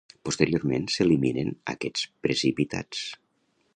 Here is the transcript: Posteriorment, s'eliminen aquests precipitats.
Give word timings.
Posteriorment, 0.27 0.87
s'eliminen 0.93 1.53
aquests 1.75 2.09
precipitats. 2.29 3.05